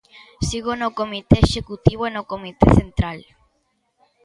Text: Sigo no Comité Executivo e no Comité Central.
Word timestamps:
Sigo 0.47 0.71
no 0.81 0.89
Comité 0.99 1.35
Executivo 1.45 2.03
e 2.05 2.11
no 2.15 2.23
Comité 2.31 2.67
Central. 2.79 3.17